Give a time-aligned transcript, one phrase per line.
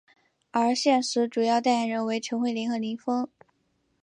[0.49, 3.29] 而现时主要代言人为陈慧琳和林峰。